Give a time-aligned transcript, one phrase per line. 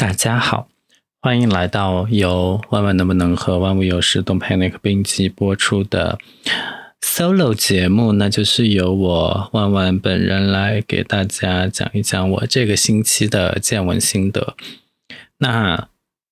[0.00, 0.70] 大家好，
[1.20, 6.18] 欢迎来到由万万能不能和万物有时动 panic 并机播出的
[7.02, 14.56] solo 节目，那就是由我万万本人来给大家讲一讲我这个星期的见闻心得。
[15.36, 15.88] 那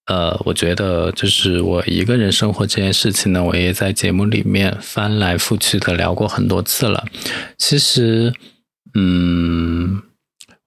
[0.07, 7.05] 呃，我觉得就是我一个人生活这件事情呢，我也在节目里面翻来覆去的聊过很多次了。
[7.59, 8.33] 其实，
[8.95, 10.01] 嗯，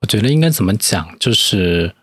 [0.02, 1.96] 我觉得应该怎么讲，就是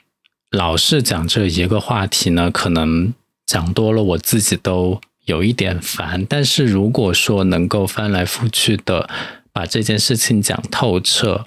[0.51, 3.13] 老是讲这一个话题呢，可能
[3.47, 6.25] 讲多了，我自己都有一点烦。
[6.25, 9.09] 但是如果说能够翻来覆去的
[9.53, 11.45] 把这件事情讲透彻，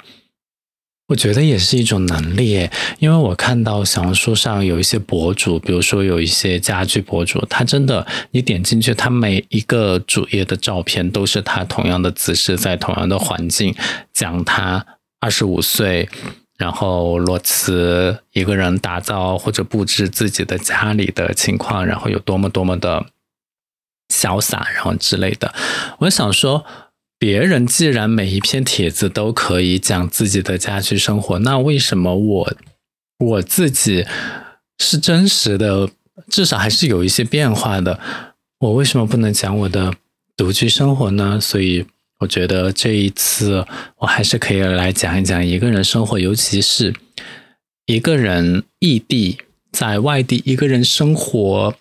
[1.07, 13.75] 我觉得也是一种能力，因为我看到小红书上有一些博主，比如说有一些家居博主，他真的，你点进去，他每一个主页的照片都是他同样的姿势，在同样的环境，
[14.13, 14.85] 讲他
[15.19, 16.07] 二十五岁，
[16.61, 23.07] 然后裸辞，一个人打造或者布置自己的家里的情况，然后有多么多么的
[24.13, 25.53] 潇洒，然后之类的。
[26.01, 26.63] 我想说。
[27.21, 32.53] 别人既然每一篇帖子都可以讲自己的家居生活，那为什么我
[33.19, 34.07] 我自己
[34.79, 35.87] 是真实的，
[36.29, 37.99] 至少还是有一些变化的？
[38.61, 39.93] 我为什么不能讲我的
[40.35, 41.39] 独居生活呢？
[41.39, 41.85] 所以
[42.21, 43.65] 我觉得这一次
[43.97, 46.93] 我还是可以来讲一讲一个人生活，尤其是
[47.85, 49.39] 一个人异地
[49.71, 51.75] 在外地一个人生活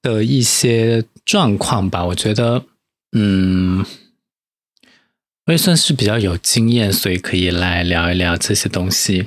[0.00, 2.06] 的一些状况吧。
[2.06, 2.64] 我觉得，
[3.16, 3.84] 嗯。
[5.46, 9.26] 我也算是比较有经验，所以可以来聊一聊这些东西。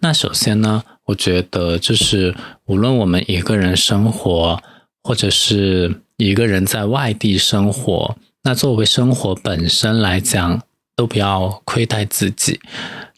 [0.00, 4.62] 那首先呢，我觉得就是无论我们一个人生活，
[5.02, 10.62] 或者是一个人在外地生活，那作为生活本身来讲，
[10.94, 12.60] 都不要亏待自己。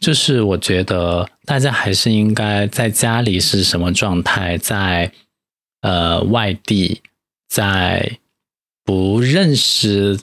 [0.01, 5.13] 就是我觉得大家还是应该在家里是什么状态，在
[5.83, 7.03] 呃外地，
[7.49, 8.19] 在
[8.85, 10.19] 不认识。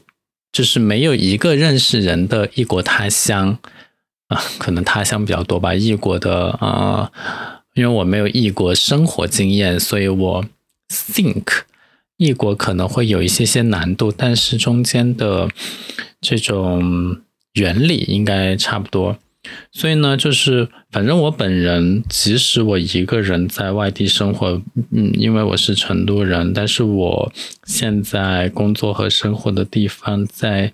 [0.54, 3.58] 就是没有一个认识人的异国他乡
[4.28, 5.74] 啊，可能他乡比较多吧。
[5.74, 7.12] 异国的啊，
[7.74, 10.46] 因为我没有异国生活经验，所以我
[10.90, 11.44] think
[12.18, 15.50] 异国可能会有一些些难度，但是中间的
[16.22, 17.22] 这种
[17.54, 19.18] 原理应该差不多。
[19.74, 27.34] 所以呢，就是反正我本人，即使我一个人在外地生活，嗯，因为我是成都人，但是我
[27.66, 30.72] 现在工作和生活的地方在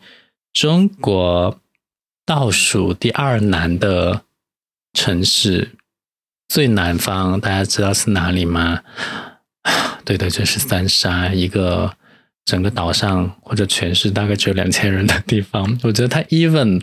[0.53, 1.59] 中国
[2.25, 4.21] 倒数第二难的
[4.93, 5.71] 城市，
[6.47, 8.81] 最南方，大家知道是哪里吗？
[10.05, 11.93] 对的，就是三沙，一个
[12.45, 15.79] 整个岛上或者全市大概只有两千人的地方。
[15.83, 16.81] 我觉得它 even。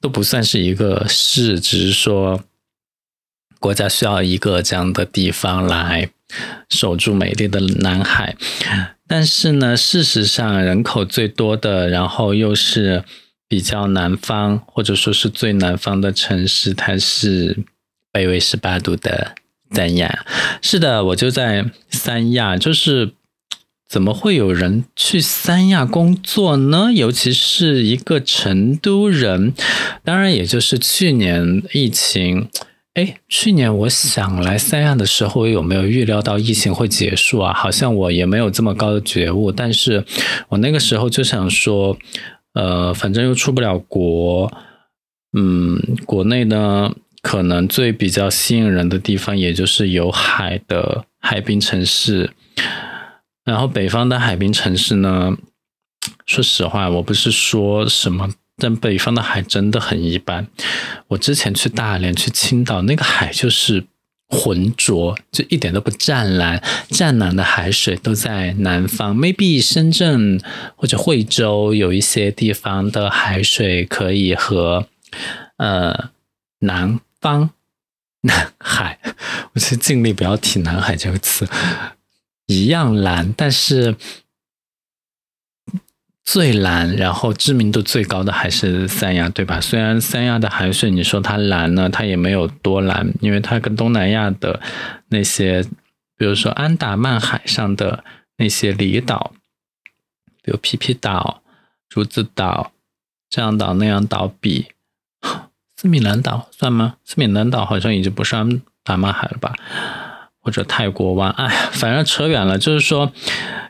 [0.00, 2.44] 都不算是一个市，只是说
[3.58, 6.08] 国家需要一个这样的地方来
[6.70, 8.36] 守住美丽的南海。
[9.08, 13.02] 但是呢，事实上人口最多的，然后又是
[13.48, 17.64] 比较南方或者说是最南方的城市，它是
[18.12, 19.34] 北纬十八度的
[19.72, 20.24] 三亚。
[20.62, 23.12] 是的，我就在三亚，就是。
[23.88, 26.92] 怎么会有人去三亚工作呢？
[26.92, 29.54] 尤其是一个成都人。
[30.04, 32.50] 当然，也就是去年疫情，
[32.92, 37.54] 哎，去年我想来三亚的时候，有没有预料到疫情会结束啊？
[37.54, 39.50] 好像我也没有这么高的觉悟。
[39.50, 40.04] 但是
[40.50, 41.96] 我那个时候就想说，
[42.52, 44.52] 呃，反正又出不了国，
[45.32, 46.92] 嗯，国内呢，
[47.22, 52.30] 可能最比较吸引人的地方，也就是有海的海滨城市。
[53.44, 55.36] 然后北方的海滨城市呢，
[56.26, 60.46] 说实话，我不是说什么，但北方的海真的很一般。
[61.08, 63.84] 我之前去大连、去青岛，那个海就是
[64.28, 66.62] 浑浊，就一点都不湛蓝。
[66.90, 70.40] 湛蓝的海水都在南方，maybe 深圳
[70.76, 74.86] 或者惠州有一些地方的海水可以和
[75.56, 76.10] 呃
[76.60, 77.50] 南方
[78.22, 78.98] 南海，
[79.54, 81.48] 我是尽力不要提南海这个词。
[82.46, 83.96] 一样蓝，但是
[86.24, 89.60] 最蓝，然后知名度最高的还是三亚，对吧？
[89.60, 94.60] 虽然三亚的海水，你说它蓝呢，它也没有多蓝，因为它跟东南亚的
[95.08, 95.62] 那些，
[96.16, 98.04] 比如说安达曼海上的
[98.36, 99.32] 那些离岛，
[100.42, 101.42] 比如皮皮岛、
[101.88, 102.72] 竹子岛
[103.28, 104.68] 这样岛那样岛比，
[105.80, 106.96] 斯米兰岛算吗？
[107.04, 109.54] 斯米兰岛好像已经不是安达曼海了吧？
[110.40, 112.58] 或者泰国湾，哎，反正扯远了。
[112.58, 113.12] 就是说，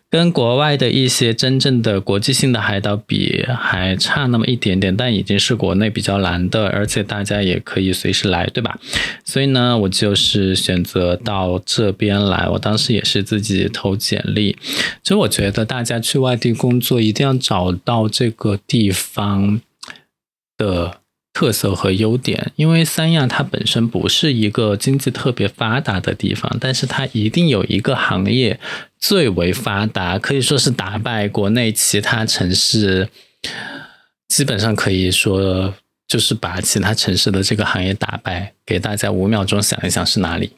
[0.09, 8.79] 跟国外的一些真正的国际性的海岛比，还差那么一点点，但已经是国内比较难的，而且大家也可以随时来，对吧？
[9.23, 12.49] 所以呢，我就是选择到这边来。
[12.49, 14.57] 我当时也是自己投简历，
[15.03, 19.61] 其实我觉得大家去外地工作，一定要找到这个地方
[20.57, 21.01] 的。
[21.39, 28.59] 特色和优点，因为三亚它本身不是一个经济特别发达的地方，但是它一定有一个行业
[28.99, 33.09] 最为发达，可以说是打败国内其他城市，
[34.27, 35.73] 基本上可以说
[36.09, 38.55] 就是把其他城市的这个行业打败。
[38.67, 40.55] 给大家五秒钟想一想是哪里？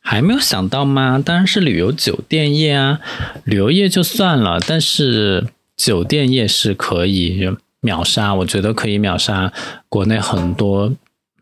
[0.00, 1.22] 还没有想到吗？
[1.24, 3.00] 当然是旅游酒店业啊，
[3.44, 5.46] 旅游业就算了，但是。
[5.76, 7.50] 酒店业是可以
[7.80, 9.52] 秒杀，我觉得可以秒杀
[9.88, 10.94] 国内很多，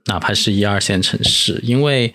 [0.07, 1.61] 哪怕是一二线城市。
[1.63, 2.15] 因为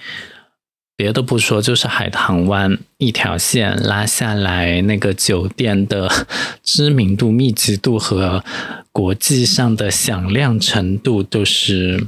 [0.96, 6.28] 别的不说，就是海棠湾一条线拉下来，那个酒店的
[6.64, 8.44] 知名度、密集度和
[8.92, 12.08] 国际上的响亮程度，都是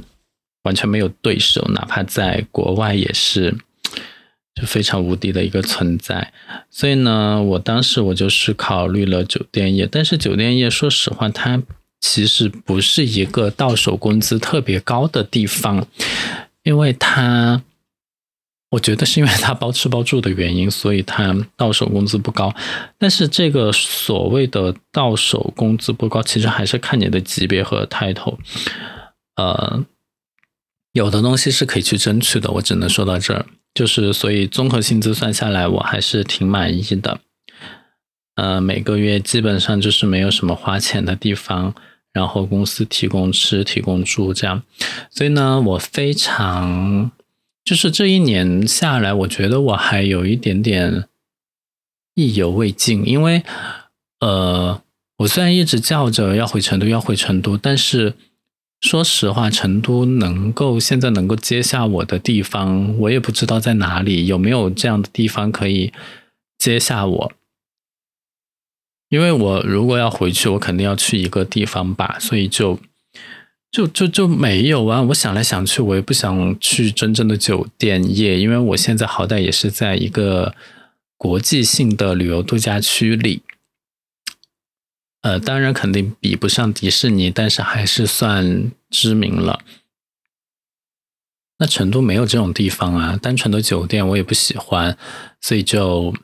[0.64, 3.56] 完全没有对手，哪怕在国外也是。
[4.60, 6.32] 就非常无敌的一个存在，
[6.70, 11.62] 所以呢，我当时我就是考虑了酒店业，但是酒店业说实话，它
[12.00, 15.86] 其实不是一个到手工资特别高的地方，
[16.62, 17.62] 因为它，
[18.72, 22.54] 我觉得是因为它包吃包住的原因，所以它到手工资不高。
[22.98, 28.36] 但是这个所谓的到手工资不高，其实还是看你的级别和 title，
[29.36, 29.84] 呃，
[30.92, 33.46] 有的东西是可以去争取的，我只能说到这儿。
[33.72, 37.20] 就是，所以综合薪资算下来，我还是挺满意的。
[38.34, 41.74] 呃，每个月基本上就是没有什么花钱的地方，
[42.12, 44.62] 然后公司提供吃、提供住这样。
[45.10, 47.10] 所以呢，我非常
[47.64, 51.04] 就是这一年下来，我觉得我还有一点点
[52.14, 53.42] 意犹未尽，因为
[54.18, 54.82] 呃，
[55.18, 58.14] 我虽然一直叫着要回成都，要回成都，但是。
[58.80, 65.92] 说实话，成都能够现在能够接下我的地方，我也不知道在哪里，有没有这样的地方可以
[66.58, 67.32] 接下我？
[69.10, 72.78] 因为我如果要回去，我肯定要去一个地方吧，所以就
[73.70, 75.02] 就就就没有啊。
[75.02, 80.54] 我想来想去，我也不想去真正的酒店业，因为我现在好歹也是在一个
[81.18, 83.42] 国际性的旅游度假区里。
[85.22, 89.60] 呃，当然肯定比不上迪士尼，但是还是算知名了。
[91.58, 94.96] 那成都没有这种地方啊，单纯的酒店我也不喜欢，
[95.42, 96.14] 所以就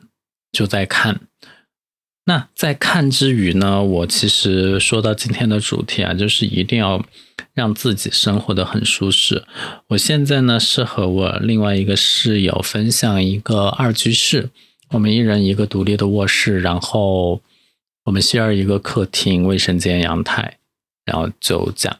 [0.51, 1.21] 就在看。
[2.25, 7.05] 那在看之余呢，我其实说到今天的主题啊，就是一定要
[7.53, 9.45] 让自己生活的很舒适。
[9.89, 14.49] 我现在呢是和我另外一个室友分享一个二居室，
[14.89, 17.43] 我们一人一个独立的卧室，然后。
[18.07, 20.59] 我们需要一个客厅、卫生间、阳台，
[21.03, 21.93] 然后就讲，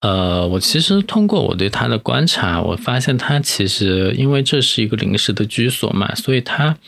[0.00, 6.78] 呃，我其实通过我对他的观察，我发现他其实因为这是一个临时的居所嘛，所以他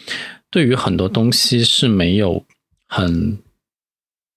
[0.50, 2.47] 对于很多东西是没有
[2.88, 3.38] 很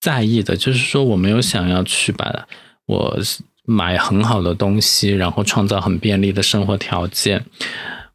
[0.01, 0.57] 在意的。
[0.57, 2.45] 就是说，我没有想要去把
[2.88, 3.18] 我
[3.63, 7.45] 买很好的东西，然后创造很便利的生活条件。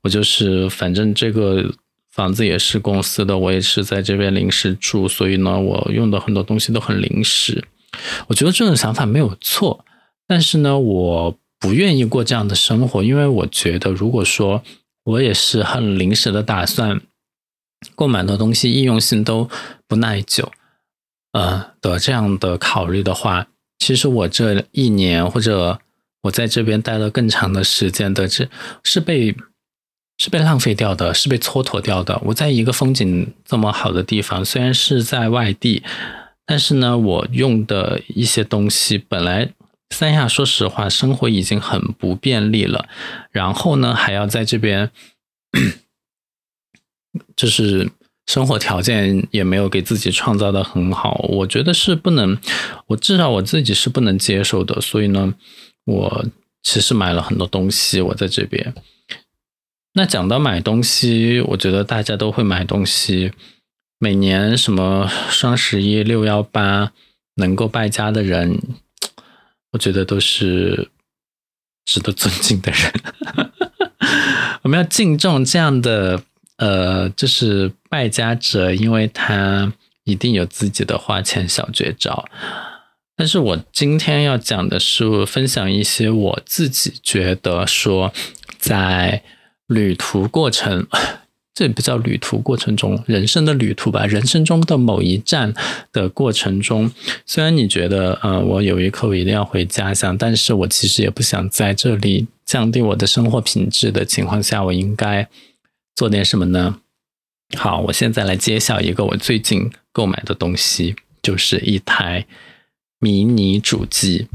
[0.02, 1.72] 我就是反正这个。
[2.12, 7.64] 房子也是公司的，我也是在这边临时住，所以呢，我用的很多东西都很临时。
[8.26, 9.82] 我觉得这种想法没有错，
[10.28, 14.62] 但是呢，我不愿意过这样的生活，因为我觉得，如果说
[15.04, 17.00] 我也是很临时的打算，
[17.94, 19.48] 购买的东西易用性都
[19.88, 20.52] 不耐久，
[21.32, 23.46] 呃的这样的考虑的话，
[23.78, 25.78] 其实我这一年或者
[26.24, 28.46] 我在这边待了更长的时间的，这
[28.84, 29.34] 是被。
[30.18, 32.20] 是被浪费掉的，是被蹉跎掉的。
[32.26, 35.82] 我在一个风景这么好的地方，虽然是在外地，
[36.46, 39.52] 但是呢，我用的一些东西本来
[39.90, 42.88] 三亚，说实话，生活已经很不便利了。
[43.30, 44.90] 然后呢，还要在这边，
[47.34, 47.90] 就是
[48.26, 51.26] 生活条件也没有给自己创造的很好。
[51.30, 52.38] 我觉得是不能，
[52.86, 54.80] 我至少我自己是不能接受的。
[54.80, 55.34] 所以呢，
[55.84, 56.24] 我
[56.62, 58.72] 其实买了很多东西，我在这边。
[59.94, 63.32] 那讲到买东西，我觉得大家都会买东西。
[63.98, 66.92] 每年什么双十一、六幺八
[67.34, 68.58] 能够败家的人，
[69.72, 70.88] 我觉得都是
[71.84, 72.90] 值得尊敬的人。
[74.62, 76.22] 我们要敬重这样的
[76.56, 79.70] 呃，就是败家者，因为他
[80.04, 82.24] 一定有自己的花钱小绝招。
[83.14, 88.10] 但是我今天要讲的是分享一些我自己觉得说
[88.58, 89.22] 在。
[89.72, 90.86] 旅途过程，
[91.54, 95.52] 这不叫旅途过程中，人生的旅途吧，人生中的某一站
[95.92, 96.90] 的过程中，
[97.26, 105.28] 虽然你觉得，呃，我有一刻我一定要回家乡，但是我其实也不想在这里降低我的生活品质的情况下，我应该
[105.94, 106.78] 做点什么呢？
[107.56, 112.26] 好，我现在来揭晓一个我最近购买的东西，就是一台
[112.98, 114.26] 迷你主机。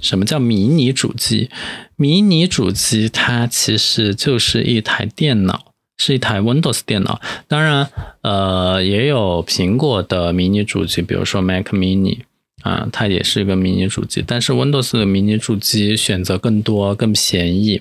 [0.00, 1.50] 什么叫迷你主机？
[1.96, 5.72] 迷你主机它其实就是一台电脑。
[5.98, 7.88] 是一台 Windows 电脑，当然，
[8.20, 12.18] 呃，也有苹果的迷你主机，比如说 Mac Mini
[12.60, 14.22] 啊，它也是一个迷你主机。
[14.26, 17.80] 但是 Windows 的迷你主机选择更多、更便宜，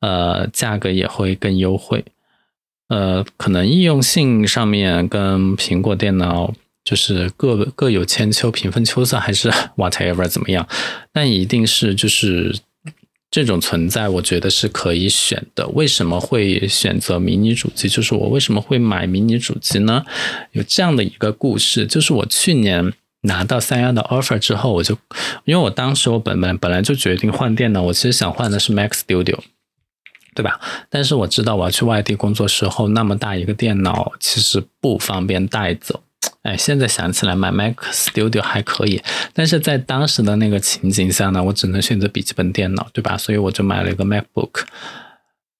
[0.00, 2.04] 呃，价格也会更优惠。
[2.88, 6.52] 呃，可能易用性上面跟苹果电脑
[6.84, 10.66] 就是各各有千秋，平分秋色还是 whatever 怎么样？
[11.12, 12.58] 但一定是就是。
[13.32, 15.68] 这种存在，我觉得是可以选的。
[15.68, 17.88] 为什么会选择迷你主机？
[17.88, 20.04] 就是我为什么会买迷你主机呢？
[20.50, 24.98] 有这样的一个故事，就是我去年拿到三幺的 offer 之后，我就
[25.44, 29.38] 因为我当时我本本本来就决定换电脑，我其实想换的是 Mac Studio，
[30.34, 30.60] 对吧？
[30.88, 36.02] 但是我知道我要去外地工作时候，那么大一个电脑其实不方便带走。
[36.42, 39.02] 哎，现在想起来买 Mac Studio 还可以，
[39.34, 43.16] 但是在当时的那个情景下呢，我只能选择笔记本电脑，对吧？
[43.18, 44.62] 所以我就买了一个 MacBook。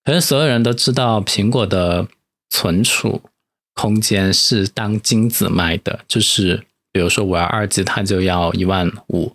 [0.02, 2.09] 可是所有人都知道，苹果的
[2.49, 3.21] 存储
[3.75, 9.35] 空间是当金子卖的，就是比如说我要二 G，它就要一万五，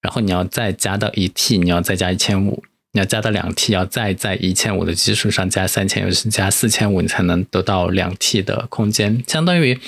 [0.00, 9.80] 然后你要再加到一 T，你要再加一千五，你要加到两 T，要再在一千五的基础上加三千，又是加四千五，你才能得到两 T 的空间，相当于。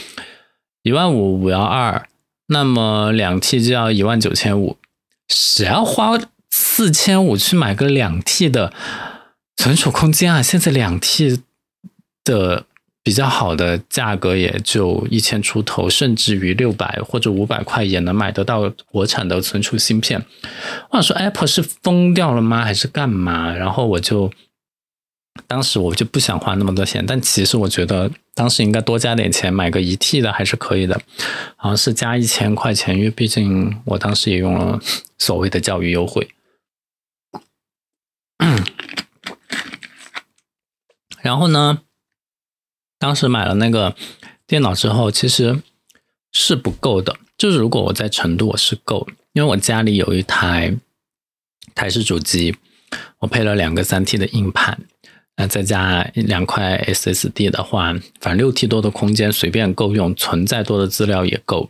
[0.83, 2.09] 一万五五幺二，
[2.47, 4.77] 那么两 T 就要一万九千五，
[5.29, 6.19] 谁要花
[6.51, 8.73] 四千五去买个两 T 的
[9.57, 10.41] 存储空间啊？
[10.41, 11.43] 现在两 T
[12.25, 12.65] 的
[13.03, 20.25] 比较好的价格也就一千出头，甚至于六百或者五百块也能买得到国产的存储芯片。
[20.91, 22.65] 我想说，Apple 是疯掉了吗？
[22.65, 23.55] 还是干嘛？
[23.55, 24.31] 然后我就。
[25.47, 31.01] 当时我就不想花那么多钱，但其实我觉得当时应该多加点钱，买个一 T 的还是可以的，
[31.57, 34.81] 好像是加一千块钱，因为毕竟我当时也用了
[35.19, 36.29] 所谓的教育优惠。
[41.23, 41.83] 然后呢，
[42.99, 43.97] 当时买了那个
[44.47, 45.63] 电脑之后，其实
[46.33, 50.77] 是不够的，就是如果我在成都我是够，因为我家里有一台
[51.75, 52.57] 台式主机，
[53.19, 54.79] 我配了两个三 T 的硬盘。
[55.41, 61.69] 那再加两块 SSD 的话，反正六 T 多的空间随便够用，存再多的资料也够。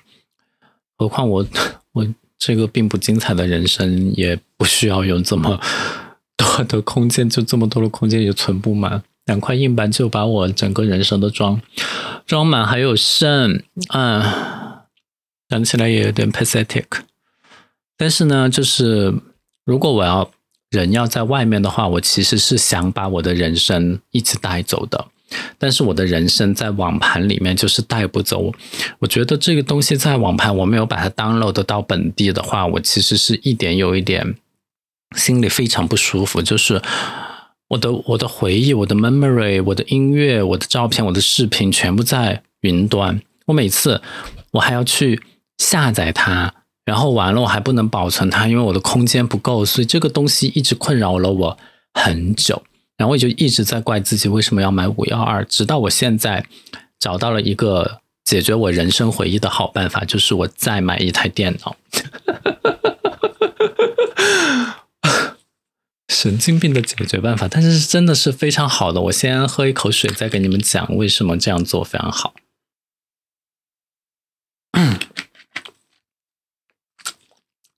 [0.97, 1.47] 何况我
[1.93, 2.07] 我
[2.39, 5.61] 这个并不精彩的人生，也不需要有这么
[6.39, 9.03] 多的空间，就这么多的空间也存不满。
[9.27, 11.61] 两块硬盘就把我整个人生都装
[12.25, 14.87] 装满，还有剩啊，
[15.51, 16.87] 想起来也有点 pathetic。
[17.99, 19.15] 但是呢，就是
[19.67, 20.31] 如果我要。
[20.71, 25.07] 人要在外面的话，我其实是想把我的人生一起带走的，
[25.57, 28.53] 但是我的人生在网盘里面就是带不走。
[28.99, 34.35] 我觉得这个东西在网盘，我没有把它 download 到本地的话，我其实是一点有一点
[35.17, 36.43] 心里非常不舒服。
[36.43, 36.83] 就是
[37.69, 44.03] 我的我的回忆、我的 memory、我的音乐、我的照片、我的视频全部在云端，我每次
[44.51, 45.23] 我还要去
[45.57, 46.53] 下载它。
[46.89, 51.59] 然后完了，我还不能保存它，因为我的空间不够，所以这个东西一直困扰了我
[51.93, 52.63] 很久。
[52.97, 56.47] 然后我就一直在怪自己为什么要买五幺二，直到我现在
[56.99, 61.77] 找到了一个解决我人生回忆的好办法，就是我再买一台电脑。
[66.09, 69.03] 神经病的解决办法，但是真的是非常好的。
[69.03, 72.33] 我先喝一口水，再给你们讲为什么这样做非常好。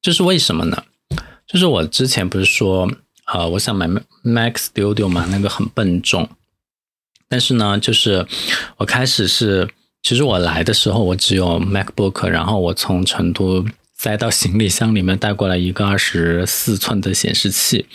[0.02, 0.84] 这是为什么呢？
[1.46, 2.90] 就是我之前不是说，
[3.26, 3.86] 呃，我想买
[4.22, 6.28] Mac Studio 嘛，那个很笨重。
[7.28, 8.26] 但是呢，就是
[8.78, 9.68] 我开始是，
[10.02, 17.86] 其实我来的时候我只有 MacBook，然后我从成都塞到行李箱里面带过来一个二十四寸的显示器，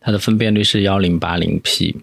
[0.00, 1.96] 它的分辨率是幺零八零 P。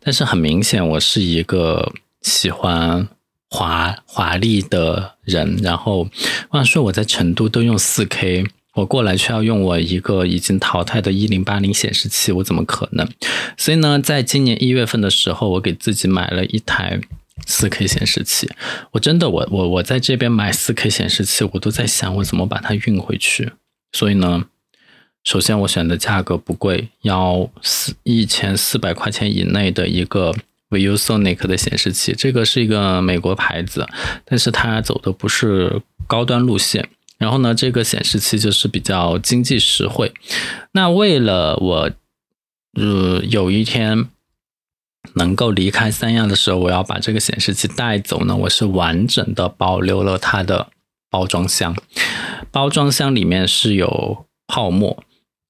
[0.00, 3.08] 但是很明显，我是一个喜欢
[3.48, 6.08] 华华丽的人，然后
[6.50, 8.44] 我想说我在成都都用四 K。
[8.74, 13.08] 我过来却要用我一个已经淘汰的一零八零显示器，我怎么可能？
[13.56, 17.00] 所以呢，在今年一月份的时候，我给自己买了一台
[17.46, 18.50] 四 K 显示器。
[18.90, 23.52] 我真的，我我我在这边买四 K 显示器，我都在想我怎么把它运回去。
[23.92, 24.44] 所以呢，
[25.22, 30.34] 首先我选的价格不贵，要四一千四百块钱以内的一个
[30.70, 33.86] ViewSonic 的显示器，这个是一个美国牌子，
[34.24, 36.88] 但是它走的不是高端路线。
[37.24, 40.12] 然后呢，这个显示器就是比较经济实惠。
[40.72, 41.90] 那为了我，
[42.74, 44.10] 呃，有一天
[45.14, 50.68] 能够离开三亚的时候，我要把这个显示器带走呢，我是完整的保留了它的
[51.08, 51.74] 包装箱。
[52.50, 55.02] 包装箱里面是有泡沫，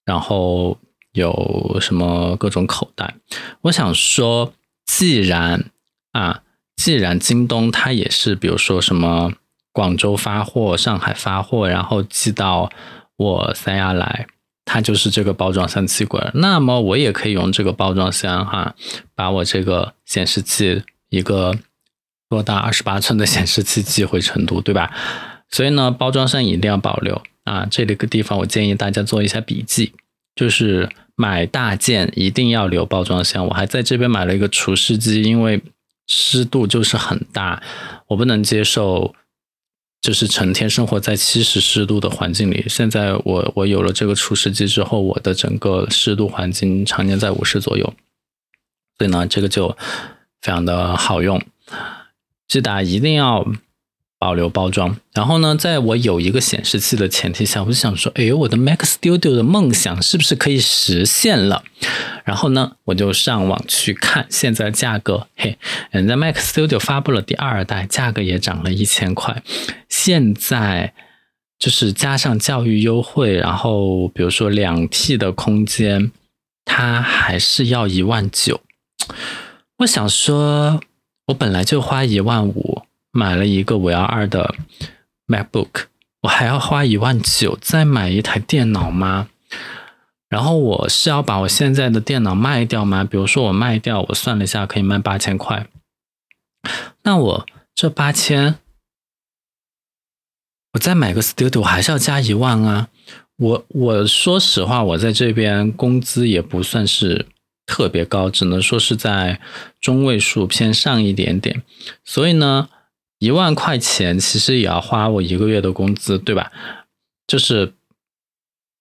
[0.04, 0.78] 然后
[1.11, 3.16] 有什么各种口袋。
[3.62, 4.54] 我想说，
[4.87, 5.73] 既然
[6.12, 6.43] 啊，
[6.76, 9.33] 既然京东它也是，比如说什么。
[9.75, 12.71] 广州发货，上海发货，然后寄到
[13.16, 14.28] 我三亚来，
[14.64, 16.31] 它就是这个包装箱寄过来。
[16.35, 18.76] 那么我也可以用这个包装箱哈，
[19.16, 21.59] 把我这个 显示器一个
[22.28, 24.93] 多大二十八寸的显示器寄回成都，对吧？
[25.50, 27.66] 所以呢，包装箱一定要保留啊。
[27.69, 29.93] 这里个地方我建议大家做一下笔记，
[30.37, 33.45] 就是买大件一定要留包装箱。
[33.49, 35.61] 我还在这边买了一个除湿机，因为
[36.07, 37.61] 湿度就是很大，
[38.07, 39.12] 我不能接受。
[40.04, 42.66] 就是成天生活在七十湿度的环境里。
[42.68, 47.94] 现在我我有了这个除湿机之后，我的整个湿度环境常年在五十左右，
[48.99, 49.70] 所以呢，这个就
[50.42, 51.40] 非常的好用。
[52.46, 53.50] 记得一定要。
[54.16, 61.62] 保留包装，然后呢，在我有一个显示器的前提下，我就想说，哎，我的 Mac Studio 的梦想是不是可以实现了？
[62.25, 65.58] 然后呢，我就上网去看现在价格，嘿，
[65.90, 69.42] 人家 Mac Studio 发布了第二代，价格也涨了一千块，
[70.04, 70.92] 现在
[71.58, 76.12] 就是加上教育优惠，然后比如说两 T 的空间，
[76.66, 78.61] 它还是要一万九。
[79.78, 80.80] 我想说，
[81.28, 82.82] 我本来就花一万五。
[83.16, 84.56] 买了一个五幺二的
[85.28, 85.84] MacBook，
[86.23, 89.28] 我还要花一万九再买一台电脑吗？
[90.28, 93.04] 然后我是要把我现在的电脑卖掉吗？
[93.04, 95.68] 比如说我卖掉，我算了一下可以卖八千块，
[97.04, 98.56] 那我这八千，
[100.75, 102.88] 我再买个 Studio 还是要加一万啊？
[103.37, 107.26] 我我说实话，我在这边工资也不算是
[107.66, 109.40] 特别高，只能说是在
[109.81, 111.62] 中位数偏上一点点，
[112.05, 112.68] 所以呢。
[113.20, 116.53] 一万块钱其实也要花我一个月的工资，对吧？
[117.27, 117.72] 就是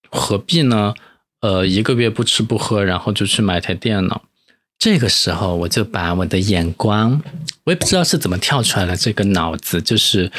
[0.10, 0.94] 何必呢？
[1.40, 4.24] 呃，一个月不吃不喝，然后就去买台电脑。
[4.78, 7.22] 这个时候我就把我的眼光，
[7.64, 10.30] 我也不知道是怎么跳出来的这个脑子，就是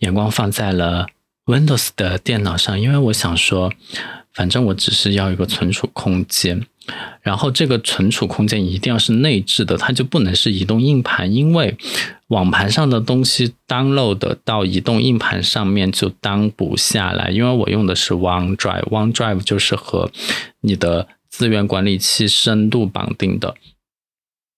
[0.00, 1.06] 眼光放在了
[1.46, 3.72] Windows 的电脑上，因为我想说，
[4.32, 6.66] 反正我只是要一个存储空间。
[7.22, 11.74] 然后这个存储空间一定要是内置的，它就不能是移动硬盘，因为
[12.28, 17.30] 网盘上的东西 download 到移动硬盘上面就当不下来。
[17.30, 20.10] 因为我用的是 OneDrive，OneDrive 就是和
[20.60, 23.54] 你的资源管理器深度绑定的。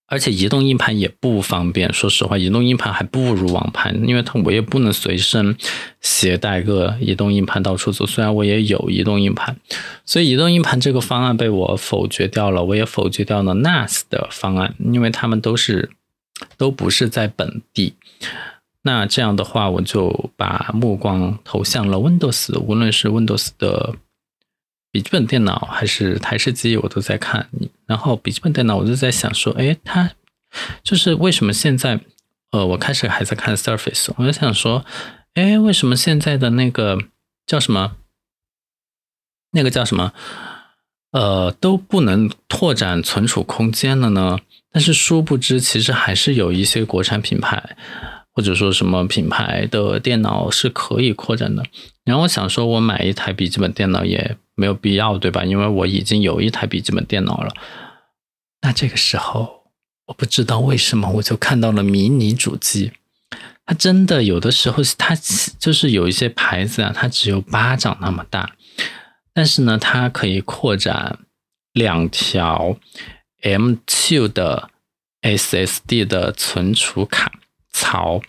[0.08, 5.56] 而且移动硬盘也不方便，说实话，移动硬盘还不如网盘，因为它我也不能随身
[6.00, 8.06] 携带个移动硬盘到处走。
[8.06, 9.56] 虽然我也有移动硬盘，
[10.04, 12.62] 所以移动硬盘这个方案被我否决掉了。
[12.62, 15.90] 我也否决掉了 NAS 的方案，因为他们都是
[16.56, 17.94] 都不是在本地。
[18.82, 23.96] 那这样的话，我就把目光投向了 Windows，无论是 Windows 的。
[24.96, 27.46] 笔记本电脑还是台式机，我都在看。
[27.84, 30.10] 然后笔记本电脑，我就在想说，哎，它
[30.82, 32.00] 就是为什么现在，
[32.50, 34.86] 呃，我开始还在看 Surface，我就想说，
[35.34, 36.98] 哎，为什么现在的那个
[37.46, 37.96] 叫什么，
[39.50, 40.14] 那个叫什么，
[41.10, 44.38] 呃，都不能拓展存储空间了呢？
[44.72, 47.76] 但是殊不知，其实还是有一些国产品牌。
[48.36, 51.64] 或者说什么品牌的电脑是可以扩展的，
[52.04, 55.42] 然后我想说，我买一台笔记本电脑也没有必要，对吧？
[55.42, 57.54] 因为我已经有一台笔记本电脑了。
[58.60, 59.62] 那这个时候，
[60.08, 62.92] 我不知道为什么，我就看到了迷你主机。
[63.64, 65.16] 它真的有的时候，它
[65.58, 68.54] 就是有一些牌子啊，它只有巴掌那么大，
[69.32, 71.20] 但是呢，它可以扩展
[71.72, 72.76] 两条
[73.42, 74.68] M2 的
[75.22, 77.32] SSD 的存储卡。
[77.86, 78.20] 槽，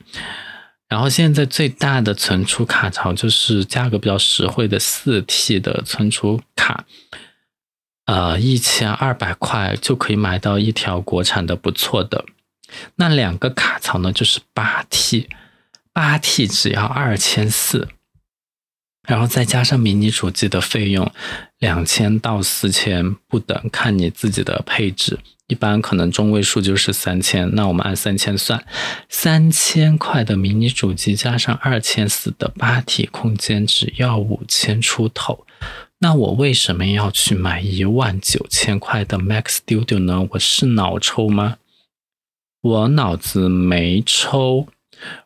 [0.87, 6.85] 然后现在最大的存储卡槽就是价格比较实惠的四 T 的存储卡，
[8.05, 12.23] 呃，一千二百块就可以买到一条国产的不错的。
[12.97, 15.27] 那两个卡槽呢，就是八 T，
[15.91, 17.87] 八 T 只要二千四，
[19.07, 21.11] 然后再加上迷你主机的费用，
[21.57, 25.17] 两千到四千不等，看你自己的配置。
[25.47, 28.65] 一般可能中位数就是三千，那我们按三千算，
[29.07, 35.45] 三千块的迷你主机加上二千四的八体空间，只要五千出头。
[35.99, 40.27] 那我为什么要去买一万九千块的 Mac Studio 呢？
[40.31, 41.57] 我是脑抽吗？
[42.61, 44.67] 我脑子没抽，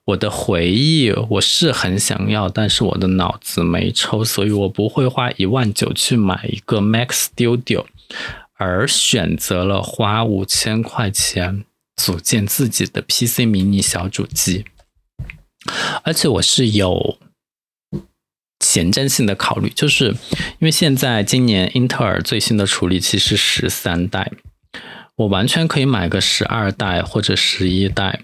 [0.05, 7.85] 我的回忆我是很想要，但是我的脑子没抽，所以我不会花一万九去买一个 Mac Studio，
[8.61, 14.65] 而选择了花五千块钱组建自己的 PC 迷你小主机，
[16.03, 17.17] 而且我是有。
[18.63, 24.31] 前瞻性的考虑，就是因为现在今年英特尔最新的处理器是十三代，
[25.15, 28.21] 我完全可以买个十二代或者十一代，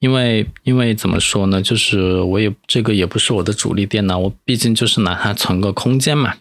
[0.00, 6.34] 因为因为怎么说呢，就是我也这个也不是我的主力电脑，我毕竟就是拿它存个空间嘛。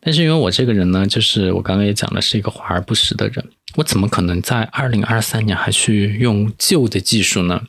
[0.00, 3.44] 但是因为我这个人呢，就是我刚刚也讲了，是一个华而不实的人，
[3.76, 7.62] 我怎么可能在二零二三年还去用旧的技术呢？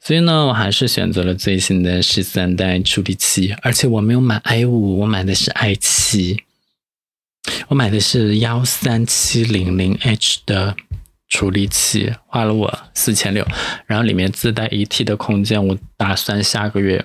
[0.00, 6.42] 所以呢，我还是选择了最新的十三代处理器，而且我没有买 i 五，我买的是 i 七，
[7.68, 10.76] 我买的是幺三七零零 H 的
[11.28, 13.46] 处理器，花了我四千六，
[13.86, 17.02] 然后里面自带一 T 的空间，我打算下个月，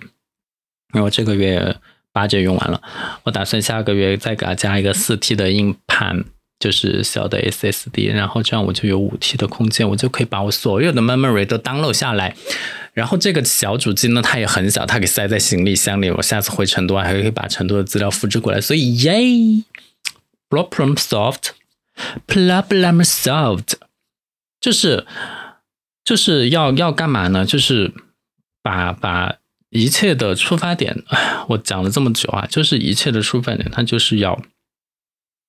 [0.94, 1.78] 因为我这个月
[2.13, 2.82] 八折用完了，
[3.24, 6.26] 我打算下个月再给它加一个四 T 的硬盘。
[6.60, 12.36] 就是小的 SSD，然后这样我就有五 T 的空间，我就可以把我所有的 memory 都 download 下来。
[12.91, 16.12] 然后这个小主机呢，它也很小，它给塞在行李箱里。
[16.12, 18.60] 我下次回成都还可以把成都的资料复制过来。
[18.60, 19.13] 所以耶
[20.50, 23.76] ，problem solved，problem solved，
[24.60, 25.08] 就是
[26.04, 27.45] 就是要要干嘛呢？
[27.45, 27.93] 就是
[28.62, 29.38] 把把
[29.69, 31.03] 一切的出发点，
[31.49, 34.41] 我讲了这么久啊，就是一切的出发点，它就是要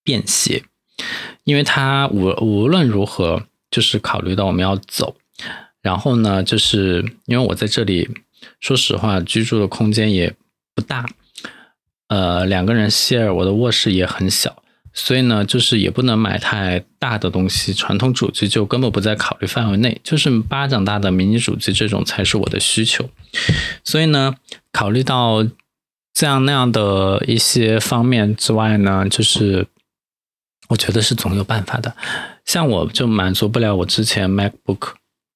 [0.02, 0.64] 便携。
[1.44, 5.16] 因为它无无论如何，就是考虑到我们要走，
[5.80, 8.10] 然后呢，就是因为我在这里，
[8.60, 10.34] 说实话，居住的空间也
[10.74, 11.08] 不大，
[12.08, 14.59] 呃，两个人 share，我的卧室也很小，
[14.92, 23.08] 所以呢，就是也不能买太大的东西，传统主机就根本不在考虑范围内，就是巴掌大的迷你主机这种才是我的需求，
[23.84, 24.34] 所以呢，
[24.72, 25.46] 考虑到
[26.12, 29.66] 这样那样的一些方面之外呢，就是。
[30.68, 31.96] 我觉得是总有办法的，
[32.44, 34.92] 像我就满足不了我之前 MacBook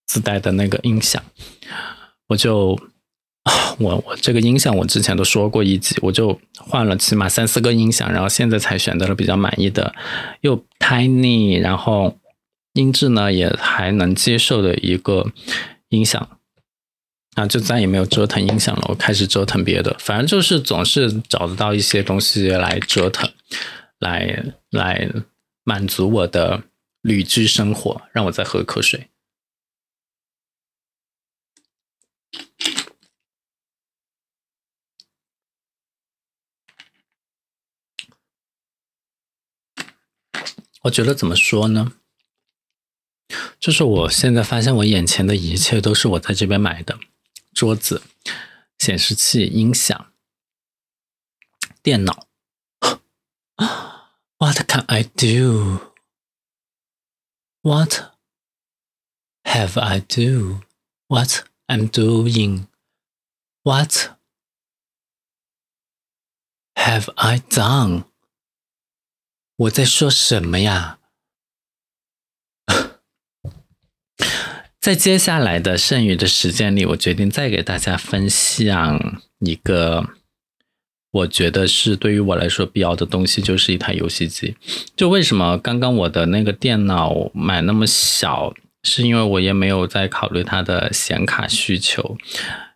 [0.07, 1.21] 自带的那个音响，
[2.29, 2.79] 我就
[3.79, 9.95] 我我这个音响我之前都说过一集，我就换了起码三四个音响，然后现在才选择了比较满意的，
[10.41, 12.19] 又 tiny，然后
[12.73, 15.31] 音质呢也还能接受的一个
[15.89, 16.39] 音响，
[17.35, 23.31] 啊，就再也没有折腾音响了，我开始折腾别的，反正就是总是找得到一些东西来折腾。
[24.01, 25.09] 来来
[25.63, 26.65] 满足我的
[27.01, 29.09] 旅居生活，让我再喝口水。
[40.84, 41.94] 我觉得怎么说呢？
[43.60, 47.00] 就是我现在发现，我眼前的一切都是我在这边买的：
[47.54, 48.02] 桌子、
[48.80, 50.12] 显示器、音响、
[51.84, 52.28] 电脑。
[54.38, 55.94] What can I do?
[57.62, 58.14] What
[59.44, 60.62] have I do?
[61.08, 62.68] What I'm doing?
[63.64, 64.18] What
[66.76, 68.06] have I done?
[69.57, 70.99] 我在说什么呀？
[74.81, 80.09] 在接下来的剩余的时间里，我决定再给大家分享一个。
[81.13, 84.57] 我觉得是对于我来说必要的东西就是一台游戏机。
[84.97, 92.19] 就为什么刚刚我的那个电脑买那么小，是因为我也没有在考虑它的显卡需求。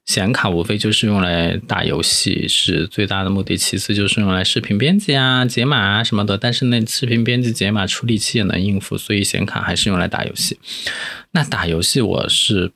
[0.08, 6.38] 显卡无非就是用来打游戏是最大的目的，其次就是用来视频编辑啊、解码啊什么的。
[6.38, 10.58] 但是那视频编辑、解码处理器也能应付，所以显卡还是用来打游戏。
[11.32, 12.72] 那打游戏我是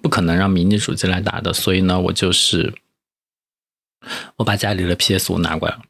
[0.00, 2.72] 不可能让迷你主机来打的，所以呢，我就是。
[4.36, 5.82] 我把家里的 PS 五拿过来了，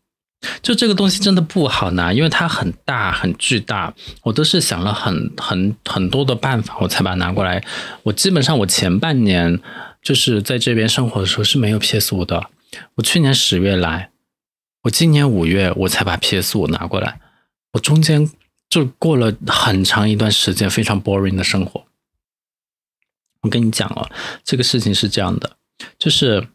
[0.62, 7.62] 就这个东西真的不好拿，因为它很大很巨大，我都是想了很很很多的办法，我才把它拿过来。
[8.04, 9.60] 我基本上我前半年
[10.06, 12.48] 就是在这边生活的时候是没有 PS 五的，
[12.94, 14.12] 我去年十月来，
[14.84, 17.18] 我今年五月我才把 PS 五拿过来，
[17.72, 18.30] 我中间
[18.68, 21.86] 就过了很长一段时间非常 boring 的生活。
[23.40, 24.08] 我跟你讲哦，
[24.44, 25.56] 这个事情是这样的，
[25.98, 26.46] 就是。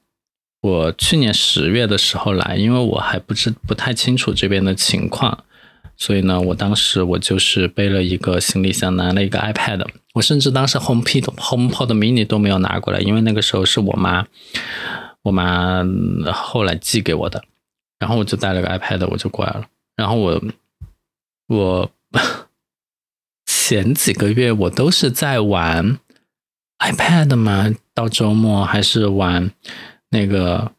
[0.61, 5.43] 我去年十月的时候来，因为我还不知不太清楚这边的情况，
[6.01, 14.25] 所以呢，我当时我就是背了一个行李箱，拿了一个 iPad，我甚至当时 HomePod HomePod Mini 都没有拿过来，因为那个时候是我妈，
[15.21, 15.83] 我妈
[16.33, 17.43] 后来寄给我的，
[17.99, 19.67] 然后我就带了个 iPad，我就过来了。
[19.95, 20.41] 然后我
[21.49, 21.91] 我
[23.45, 25.99] 前几个月我都是在玩
[26.79, 29.51] iPad 嘛，到周末还是玩
[30.09, 30.71] 那个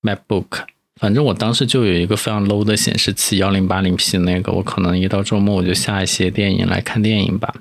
[0.00, 0.64] MacBook。
[0.98, 7.54] 反正我当时就有一个非常 low 的显示器，幺零八零 P 那个，我可能一到周末我就下一些电影来看电影吧。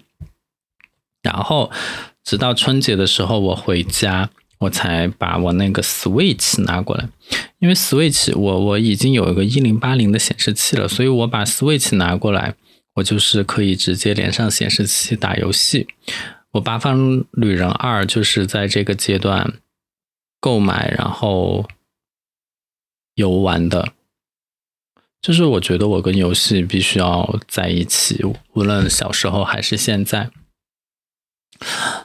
[1.22, 1.72] 然后
[2.24, 7.08] 直到春节的时候我回家，我才把我那个 Switch 拿过来，
[7.60, 12.56] 因为 Switch 我我已经有一个一零八零的显示器了，所以我把 Switch 拿过来，
[12.96, 15.88] 我就是可以直接连上显示器打游戏。
[16.54, 19.54] 我《八方旅人二》就是在这个阶段
[20.40, 21.68] 购买，然后。
[23.18, 23.94] 游玩的，
[25.20, 30.30] 就是我觉得我跟游戏必须要在一起，无论小时候还是现在。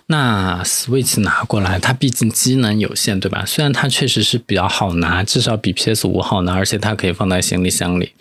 [0.07, 3.45] 那 Switch 拿过来，它毕竟机能有限，对吧？
[3.45, 8.15] 虽然它确实是比较好拿，至少比 PS 五好拿，而且它可以放在行李箱里，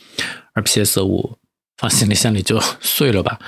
[0.53, 1.37] 而 PS 五
[1.77, 3.39] 放行李箱里就碎了吧。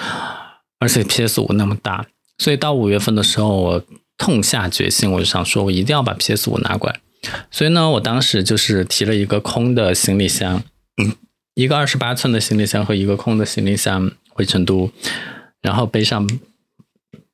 [0.80, 3.84] 而且 PS 五那么大，所以到五月份的时候，我
[4.18, 7.02] 痛下决心，我就想说，我一定要把 PS 五拿过来。
[7.50, 10.64] 所以呢，我当时就是提了一个空的行李箱，
[11.02, 11.16] 嗯，
[11.54, 14.92] 一个二十八寸的行李箱和一个空的行李箱回成都，
[15.62, 16.28] 然后背上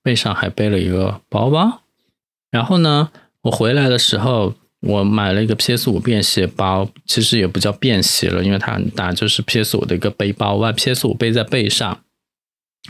[0.03, 1.81] 背上还背了一个包包。
[2.51, 3.09] 然后呢，
[3.41, 12.03] 我回来的时候，我买了一个 PS 五便携包，其实也不叫便携了，因为它很大，就是 PS 五的一个背包，我把 PS 五背在背上，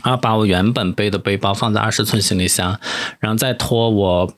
[0.04, 2.78] 然后把我原本背的背包放在二十寸行李箱，
[3.20, 4.34] 然后再拖我。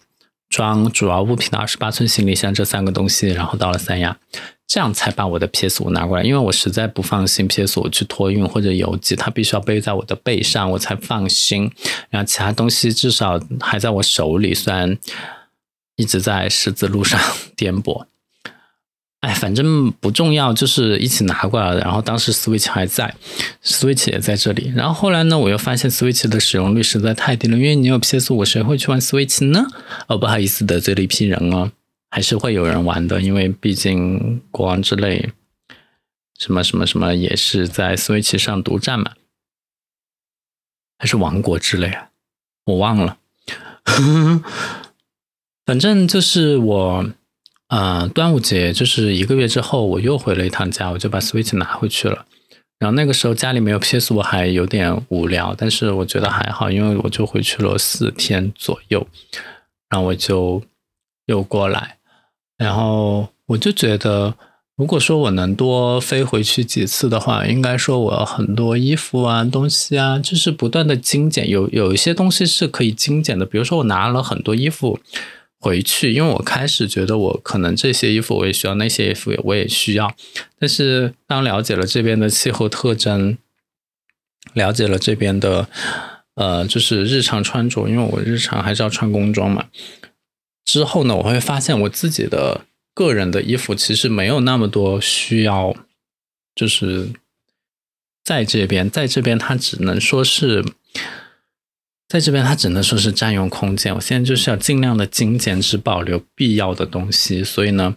[0.52, 4.18] 装主要物品的二十八寸行李箱这三个东西，然后到了三亚，
[4.66, 6.22] 这样才把我的 PS 五拿过来。
[6.22, 11.72] 因为我实在不放心 PS 五去托运或者邮寄，它必须要背在我的背上，我才放心。
[12.10, 14.98] 然后其他东西至少还在我手里，虽然
[15.96, 17.18] 一直在十字路上
[17.56, 18.04] 颠簸。
[19.22, 21.80] 哎，反正不重要，就是一起拿过来的。
[21.80, 23.14] 然后当时 Switch 还在
[23.62, 24.72] ，Switch 也在这里。
[24.74, 29.64] 然后后来呢，我又发现 Switch 的使用率实在太低了，因为你有 PS 五，谁会去玩 Switch 呢？
[30.08, 31.70] 哦，不好意思得罪了一批人哦，
[32.10, 35.30] 还是会有人玩的，因为毕竟国王之泪
[36.36, 39.12] 什么什么什么也是在 Switch 上独占嘛，
[40.98, 42.08] 还是王国之泪啊？
[42.64, 43.18] 我忘了，
[45.64, 47.06] 反正就是我。
[47.72, 52.26] 啊，端午节就是一个月之后，我又回了一趟家，我就把 Switch 拿回去了。
[52.78, 59.06] 然后那个时候家里没有 PS，我还有点无聊，但是我觉得还好，因为我就回去了四天左右，
[59.88, 60.62] 然后我就
[61.24, 61.96] 又过来。
[62.58, 64.34] 然后我就觉得，
[64.76, 71.48] 如果说我能多飞回去几次的话，应该说我很多衣服啊、东西啊，就是不断的精简。
[71.48, 75.00] 有有一些东西是可以精简的，比如说我拿了很多衣服。
[75.62, 80.12] 回去，因为我开始觉得我可能这些衣服我也需要，那些衣服我也需要。
[80.58, 83.38] 但是当了解了这边的气候特征，
[84.54, 85.68] 了解了这边的
[86.34, 89.66] 呃，就是日常穿着，因为我日常还是要穿工装嘛。
[90.64, 95.76] 之后呢，我会发现我自己的个人的衣服其实没有那么多需要，
[96.56, 97.10] 就是
[98.24, 100.64] 在这边，在这边它只能说是。
[102.12, 103.94] 在这边，它只能说是占用空间。
[103.94, 107.42] 我现在就是要尽量的精简，只保留必要的东西。
[107.42, 107.96] 所以呢，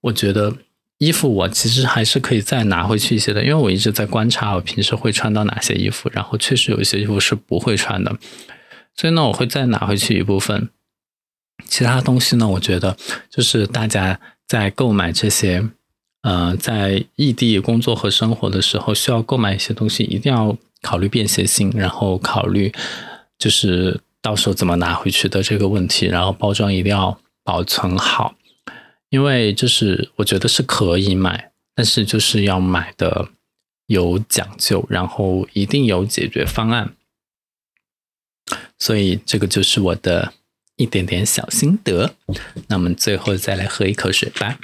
[0.00, 0.56] 我觉得
[0.98, 8.16] 衣服我其实还是可以再拿回去一些的，因为我一直在观察我平时会穿到哪些衣服，然后确实有一些衣服是不会穿的，
[8.96, 10.68] 所以呢，我会再拿回去一部分。
[11.68, 12.96] 其他东西呢，我觉得
[13.30, 15.68] 就是大家在购买这些，
[16.22, 22.72] 呃，在异地工作和生活的时候需要购买一些东西，一定要考虑便携性，然后考虑。
[23.38, 28.36] 就是到时候怎么拿回去的这个问题，然后包装一定要保存好，
[29.10, 33.28] 因为就是我觉得是可以买，但是就是要买的
[33.86, 36.94] 有讲究，然后一定有解决方案，
[38.78, 40.32] 所以这个就是我的
[40.76, 42.14] 一点点小心得。
[42.68, 44.58] 那我们最后再来喝一口水吧。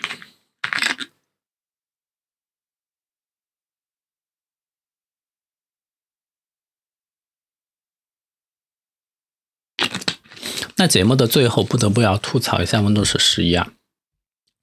[10.81, 13.71] 那节目的最后不得不要吐槽一下 Windows 十一啊，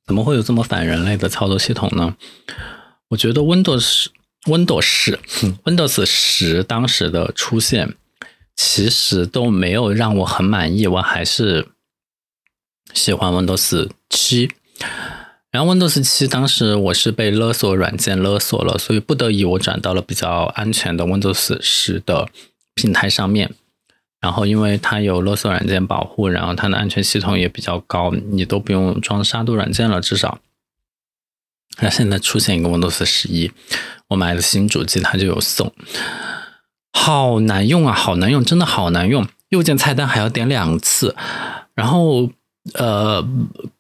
[0.08, 2.16] 怎么会有这么反人类的操作系统呢？
[3.10, 4.08] 我觉得 Windows
[4.46, 5.16] Windows
[5.64, 7.94] Windows 十当时的出现，
[8.56, 11.68] 其实都没有让我很满意，我还是
[12.96, 14.50] 喜欢 Windows 七。
[15.52, 22.28] 然后 Windows 七当时我是被勒索软件勒索了，所以不得已我转到了比较安全的 Windows 十的
[22.74, 23.54] 平台上面。
[24.20, 30.40] 然后，因为它有勒索软件保护，然后它的安全系统也比较高，你都不用装杀毒软件了，至少。
[31.80, 33.52] 那现在出现一个 Windows 十一，
[34.08, 35.72] 我买了新主机，它就有送，
[36.92, 39.28] 好难用啊，好难用，真的好难用。
[39.50, 41.16] 右键菜单还要点两次，
[41.76, 42.32] 然后
[42.74, 43.24] 呃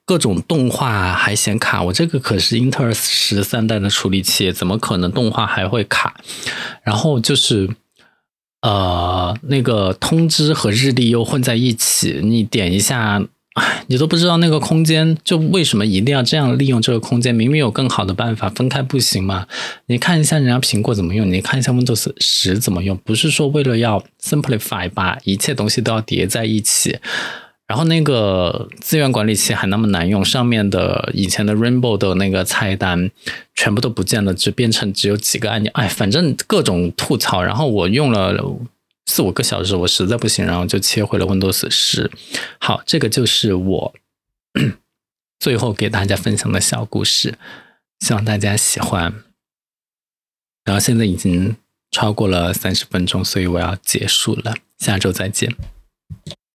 [0.05, 6.15] 各种动画还显卡，我这个可是英特尔十三代的处理器，怎么可能动画还会卡？
[6.83, 7.69] 然后就是
[8.67, 13.23] 呃那个通知和日历又混在一起，你点一下。
[13.87, 17.33] 你都不知道那个空间，就为什么一定要这样利用这个空间？
[17.33, 19.47] 明明有更好的办法，分开不行吗？
[19.87, 26.99] 你看一下人家苹果怎么用，你看一下 Windows 十怎么用，不是说为了要 simplify 把一切东西都要叠在一起，
[27.67, 33.11] 然后那个资源管理器还那么难用，上面的以前的 Rainbow 的那个菜单
[33.53, 37.43] 全部都不见了，只变成只有几个按钮，哎，反正各种吐槽。
[37.43, 38.59] 然后我用了。
[39.09, 42.11] 四五个小时，我实在不行，然后就切回了 Windows 十。
[42.59, 43.95] 好，这个就是我
[45.39, 47.37] 最后给大家分享的小故事，
[48.01, 49.23] 希望大家喜欢。
[50.65, 51.55] 然后现在已经
[51.89, 55.55] 超过了三十分钟，所以我要结束了，下周再见。